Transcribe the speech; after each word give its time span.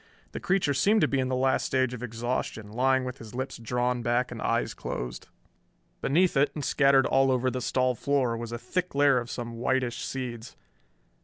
The 0.31 0.39
creature 0.39 0.73
seemed 0.73 1.01
to 1.01 1.07
be 1.07 1.19
in 1.19 1.27
the 1.27 1.35
last 1.35 1.63
stage 1.63 1.93
of 1.93 2.01
exhaustion, 2.01 2.69
lying 2.71 3.05
with 3.05 3.21
lips 3.35 3.59
drawn 3.59 4.01
back 4.01 4.31
and 4.31 4.41
eyes 4.41 4.73
closed. 4.73 5.27
Beneath 6.01 6.35
it 6.35 6.49
and 6.55 6.65
scattered 6.65 7.05
all 7.05 7.29
over 7.29 7.51
the 7.51 7.61
stall 7.61 7.93
floor 7.93 8.35
was 8.35 8.51
a 8.51 8.57
thick 8.57 8.95
layer 8.95 9.19
of 9.19 9.29
some 9.29 9.59
whitish 9.59 10.03
seeds. 10.03 10.55